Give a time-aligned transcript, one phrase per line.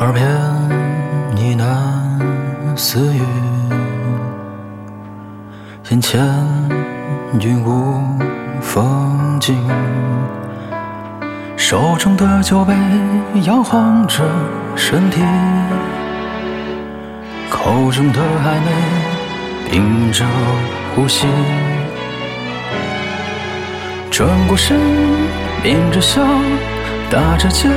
[0.00, 0.24] 耳边
[1.34, 3.20] 呢喃私语，
[5.90, 6.24] 眼前
[7.40, 8.00] 云雾
[8.60, 9.58] 风景，
[11.56, 12.72] 手中的酒杯
[13.42, 14.22] 摇晃着
[14.76, 15.20] 身体，
[17.50, 20.24] 口中的暧昧屏着
[20.94, 21.26] 呼吸，
[24.12, 24.78] 转过身，
[25.64, 26.22] 抿着笑，
[27.10, 27.68] 搭着肩。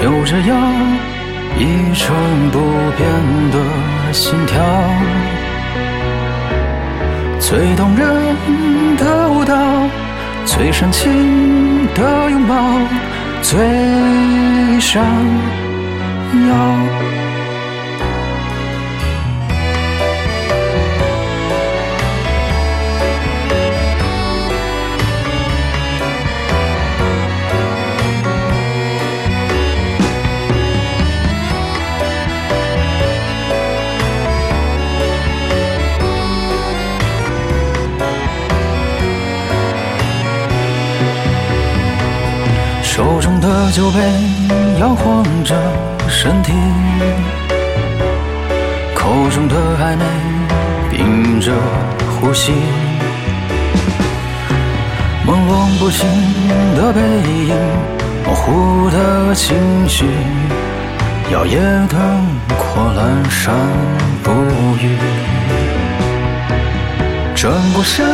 [0.00, 0.54] 扭着腰，
[1.56, 2.58] 一成不
[2.96, 3.08] 变
[3.50, 4.60] 的心跳，
[7.40, 9.54] 最动人的舞蹈，
[10.44, 12.54] 最深情的拥抱，
[13.42, 13.58] 最
[14.80, 15.02] 闪
[16.48, 17.17] 耀。
[42.98, 44.00] 手中的酒杯
[44.80, 45.54] 摇晃着
[46.08, 46.52] 身体，
[48.92, 50.04] 口中的暧昧
[50.90, 51.52] 屏着
[52.20, 52.50] 呼吸，
[55.24, 56.08] 朦胧不清
[56.74, 57.00] 的背
[57.46, 57.54] 影，
[58.26, 59.56] 模糊的情
[59.88, 60.04] 绪，
[61.30, 61.96] 摇曳的
[62.58, 63.54] 阔阑珊
[64.24, 64.32] 不
[64.82, 64.98] 语。
[67.36, 68.04] 转过身，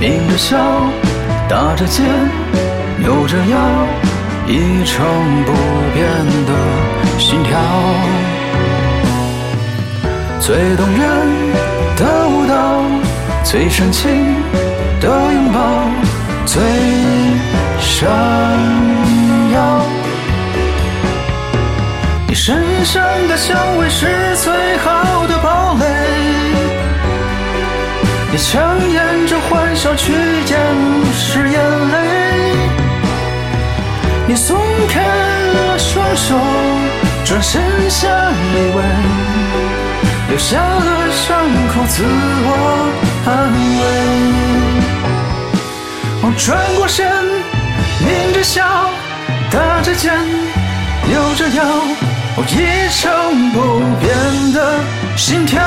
[0.00, 0.58] 抿着笑，
[1.48, 2.04] 打着肩。
[3.02, 3.58] 扭着腰，
[4.46, 5.04] 一成
[5.44, 5.52] 不
[5.92, 6.06] 变
[6.46, 6.52] 的
[7.18, 7.58] 心跳，
[10.38, 11.00] 最动人
[11.96, 12.84] 的舞蹈，
[13.42, 14.36] 最深情
[15.00, 15.90] 的拥抱，
[16.46, 16.62] 最
[17.80, 18.08] 闪
[19.52, 19.82] 耀。
[22.28, 25.84] 你身上的香味是最好的堡垒，
[28.30, 30.56] 你强颜着欢笑去掩
[31.12, 31.60] 饰眼
[31.90, 32.01] 泪。
[36.22, 36.38] 手，
[37.24, 37.60] 转身
[37.90, 38.78] 下一位，
[40.28, 41.26] 留下了伤
[41.74, 42.48] 口自我
[43.26, 43.30] 安
[43.80, 43.82] 慰。
[46.22, 46.46] 我转
[46.76, 47.02] 过身，
[48.06, 48.62] 抿着笑，
[49.50, 50.12] 搭着肩，
[51.08, 51.64] 扭着腰，
[52.36, 52.56] 我一
[53.00, 53.56] 成不
[54.00, 54.06] 变
[54.52, 54.56] 的
[55.16, 55.60] 心跳。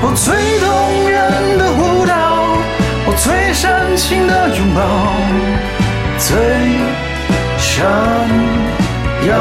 [0.00, 0.26] 我最
[0.60, 0.66] 动
[1.10, 1.18] 人
[1.58, 2.14] 的舞蹈，
[3.06, 4.80] 我最煽情的拥抱。
[6.18, 6.36] 最
[7.78, 7.86] 闪
[9.28, 9.38] 耀，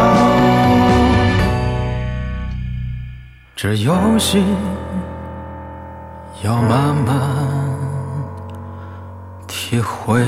[3.55, 4.43] 这游戏
[6.43, 7.17] 要慢慢
[9.47, 10.23] 体会。